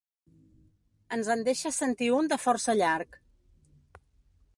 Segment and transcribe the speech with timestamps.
[1.17, 3.21] Ens en deixa sentir un de força llarg.